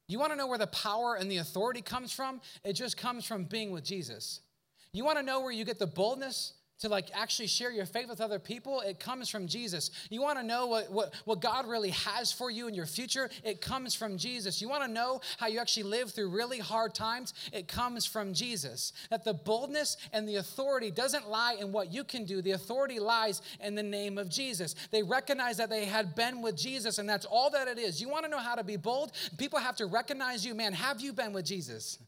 [0.07, 2.41] You want to know where the power and the authority comes from?
[2.63, 4.41] It just comes from being with Jesus.
[4.93, 6.53] You want to know where you get the boldness?
[6.82, 9.91] To like actually share your faith with other people, it comes from Jesus.
[10.09, 13.29] You want to know what, what, what God really has for you in your future?
[13.43, 14.61] It comes from Jesus.
[14.61, 17.34] You want to know how you actually live through really hard times?
[17.53, 18.93] It comes from Jesus.
[19.09, 22.99] That the boldness and the authority doesn't lie in what you can do, the authority
[22.99, 24.75] lies in the name of Jesus.
[24.91, 28.01] They recognize that they had been with Jesus, and that's all that it is.
[28.01, 29.11] You want to know how to be bold?
[29.38, 30.73] People have to recognize you, man.
[30.73, 31.99] Have you been with Jesus?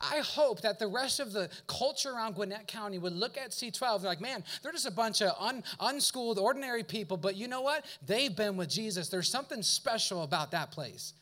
[0.00, 3.96] I hope that the rest of the culture around Gwinnett County would look at C12
[3.96, 7.62] and like, man, they're just a bunch of un, unschooled, ordinary people, but you know
[7.62, 7.84] what?
[8.06, 9.08] They've been with Jesus.
[9.08, 11.14] There's something special about that place.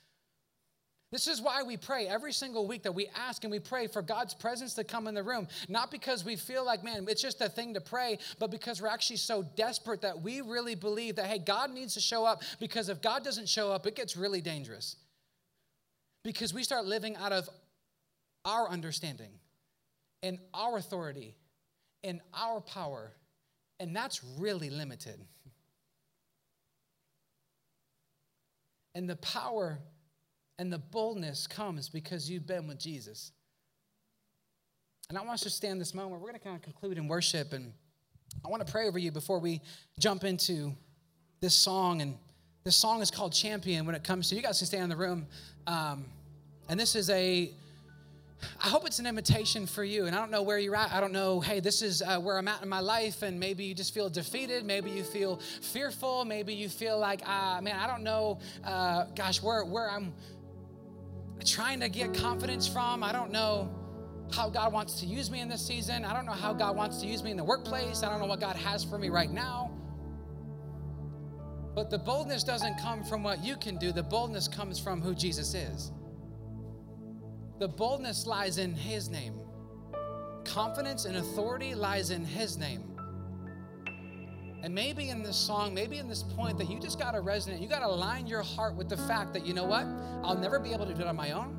[1.12, 4.00] This is why we pray every single week that we ask and we pray for
[4.00, 5.46] God's presence to come in the room.
[5.68, 8.88] Not because we feel like, man, it's just a thing to pray, but because we're
[8.88, 12.88] actually so desperate that we really believe that, hey, God needs to show up because
[12.88, 14.96] if God doesn't show up, it gets really dangerous.
[16.24, 17.50] Because we start living out of
[18.44, 19.30] our understanding
[20.22, 21.36] and our authority
[22.04, 23.12] and our power,
[23.80, 25.20] and that's really limited.
[28.94, 29.78] And the power
[30.58, 33.32] and the boldness comes because you've been with Jesus.
[35.08, 36.20] And I want us to stand this moment.
[36.20, 37.72] We're going to kind of conclude in worship, and
[38.44, 39.60] I want to pray over you before we
[39.98, 40.74] jump into
[41.40, 42.02] this song.
[42.02, 42.16] And
[42.64, 44.96] this song is called Champion when it comes to you guys can stay in the
[44.96, 45.26] room.
[45.66, 46.04] Um,
[46.68, 47.50] and this is a
[48.60, 50.06] I hope it's an invitation for you.
[50.06, 50.92] And I don't know where you're at.
[50.92, 53.22] I don't know, hey, this is uh, where I'm at in my life.
[53.22, 54.64] And maybe you just feel defeated.
[54.64, 56.24] Maybe you feel fearful.
[56.24, 60.12] Maybe you feel like, ah, man, I don't know, uh, gosh, where, where I'm
[61.44, 63.02] trying to get confidence from.
[63.02, 63.74] I don't know
[64.32, 66.04] how God wants to use me in this season.
[66.04, 68.02] I don't know how God wants to use me in the workplace.
[68.02, 69.70] I don't know what God has for me right now.
[71.74, 75.14] But the boldness doesn't come from what you can do, the boldness comes from who
[75.14, 75.90] Jesus is.
[77.62, 79.38] The boldness lies in His name.
[80.42, 82.82] Confidence and authority lies in His name.
[84.64, 87.62] And maybe in this song, maybe in this point that you just got to resonate,
[87.62, 89.86] you got to align your heart with the fact that, you know what?
[90.24, 91.56] I'll never be able to do it on my own.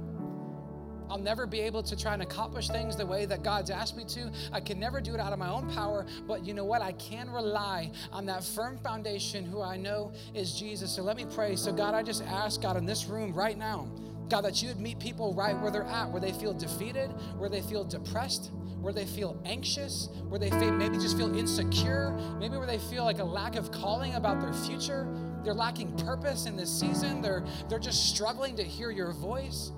[1.09, 4.03] I'll never be able to try and accomplish things the way that God's asked me
[4.03, 4.29] to.
[4.51, 6.81] I can never do it out of my own power, but you know what?
[6.81, 10.93] I can rely on that firm foundation who I know is Jesus.
[10.93, 11.55] So let me pray.
[11.55, 13.87] So, God, I just ask, God, in this room right now,
[14.33, 17.51] God, that you would meet people right where they're at, where they feel defeated, where
[17.51, 18.49] they feel depressed,
[18.81, 23.19] where they feel anxious, where they maybe just feel insecure, maybe where they feel like
[23.19, 25.07] a lack of calling about their future.
[25.43, 27.21] They're lacking purpose in this season.
[27.21, 29.71] They're, they're just struggling to hear your voice.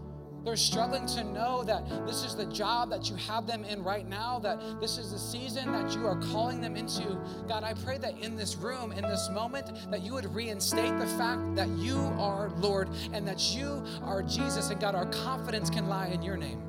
[0.45, 4.07] They're struggling to know that this is the job that you have them in right
[4.07, 7.19] now, that this is the season that you are calling them into.
[7.47, 11.07] God, I pray that in this room, in this moment, that you would reinstate the
[11.17, 14.69] fact that you are Lord and that you are Jesus.
[14.69, 16.61] And God, our confidence can lie in your name.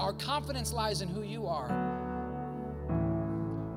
[0.00, 1.68] Our confidence lies in who you are.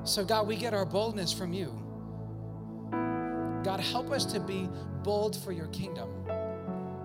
[0.04, 1.70] So, God, we get our boldness from you.
[3.62, 4.70] God, help us to be
[5.02, 6.23] bold for your kingdom.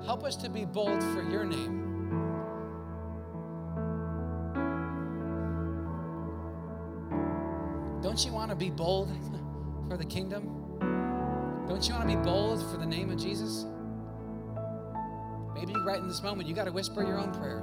[0.06, 1.80] Help us to be bold for your name.
[8.02, 9.12] Don't you want to be bold
[9.90, 10.56] for the kingdom?
[11.68, 13.66] Don't you want to be bold for the name of Jesus?
[15.54, 17.60] Maybe right in this moment, you got to whisper your own prayer.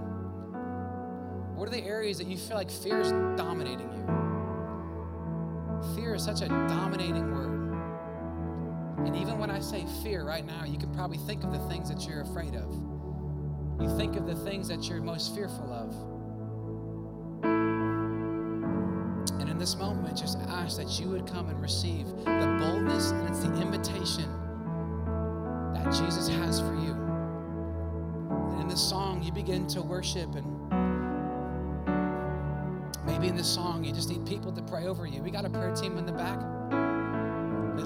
[1.56, 4.04] What are the areas that you feel like fear is dominating you?
[5.96, 7.55] Fear is such a dominating word.
[8.98, 11.88] And even when I say fear right now, you can probably think of the things
[11.88, 12.72] that you're afraid of.
[13.80, 15.94] You think of the things that you're most fearful of.
[19.38, 23.28] And in this moment, just ask that you would come and receive the boldness, and
[23.28, 24.32] it's the invitation
[25.74, 26.96] that Jesus has for you.
[28.52, 30.46] And in this song, you begin to worship, and
[33.04, 35.22] maybe in this song, you just need people to pray over you.
[35.22, 36.40] We got a prayer team in the back.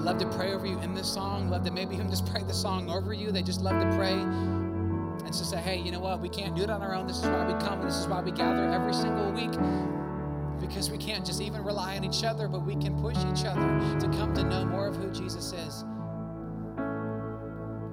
[0.01, 1.49] Love to pray over you in this song.
[1.49, 3.31] Love to maybe even just pray the song over you.
[3.31, 6.19] They just love to pray and just say, hey, you know what?
[6.19, 7.05] We can't do it on our own.
[7.07, 7.81] This is why we come.
[7.81, 9.51] And this is why we gather every single week.
[10.59, 13.99] Because we can't just even rely on each other, but we can push each other
[13.99, 15.83] to come to know more of who Jesus is.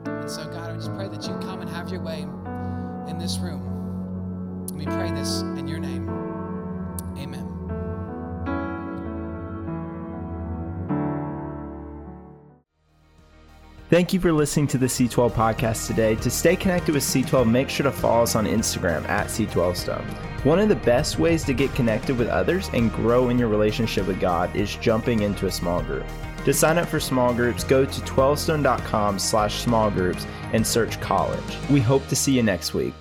[0.06, 2.22] And so, God, I just pray that you come and have your way
[3.09, 4.66] in this room.
[4.74, 6.28] We pray this in your name.
[13.91, 16.14] Thank you for listening to the C12 podcast today.
[16.16, 20.05] To stay connected with C12, make sure to follow us on Instagram at C12Stone.
[20.45, 24.07] One of the best ways to get connected with others and grow in your relationship
[24.07, 26.05] with God is jumping into a small group.
[26.45, 31.43] To sign up for small groups, go to 12stone.com slash small groups and search college.
[31.70, 32.93] We hope to see you next week.